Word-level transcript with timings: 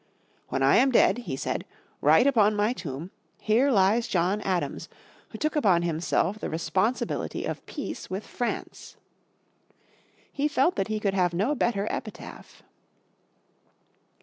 "When 0.49 0.63
I 0.63 0.77
am 0.77 0.89
dead," 0.91 1.19
he 1.29 1.35
said, 1.35 1.63
"write 2.01 2.35
on 2.35 2.55
my 2.55 2.73
tomb, 2.73 3.11
'Here 3.39 3.69
lies 3.69 4.07
John 4.07 4.41
Adams, 4.41 4.89
who 5.29 5.37
took 5.37 5.55
upon 5.55 5.83
himself 5.83 6.39
the 6.39 6.49
responsibility 6.49 7.45
of 7.45 7.63
peace 7.67 8.09
with 8.09 8.25
France.'" 8.25 8.97
He 10.31 10.47
felt 10.47 10.75
that 10.75 10.87
he 10.87 10.99
could 10.99 11.13
have 11.13 11.35
no 11.35 11.53
better 11.53 11.87
epitaph. 11.91 12.63